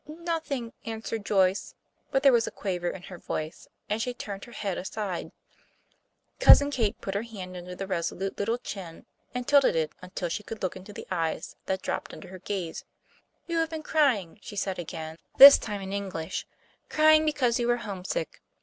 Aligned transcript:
"Nothing," 0.07 0.73
answered 0.83 1.23
Joyce, 1.27 1.75
but 2.09 2.23
there 2.23 2.33
was 2.33 2.47
a 2.47 2.51
quaver 2.51 2.89
in 2.89 3.03
her 3.03 3.19
voice, 3.19 3.67
and 3.87 4.01
she 4.01 4.15
turned 4.15 4.45
her 4.45 4.51
head 4.51 4.75
aside. 4.79 5.31
Cousin 6.39 6.71
Kate 6.71 6.99
put 7.01 7.13
her 7.13 7.21
hand 7.21 7.55
under 7.55 7.75
the 7.75 7.85
resolute 7.85 8.39
little 8.39 8.57
chin, 8.57 9.05
and 9.35 9.47
tilted 9.47 9.75
it 9.75 9.91
until 10.01 10.27
she 10.27 10.41
could 10.41 10.63
look 10.63 10.75
into 10.75 10.91
the 10.91 11.05
eyes 11.11 11.55
that 11.67 11.83
dropped 11.83 12.13
under 12.13 12.29
her 12.29 12.39
gaze 12.39 12.83
"You 13.45 13.57
have 13.59 13.69
been 13.69 13.83
crying," 13.83 14.39
she 14.41 14.55
said 14.55 14.79
again, 14.79 15.17
this 15.37 15.59
time 15.59 15.81
in 15.81 15.93
English, 15.93 16.47
"crying 16.89 17.23
because 17.23 17.59
you 17.59 17.69
are 17.69 17.77
homesick. 17.77 18.41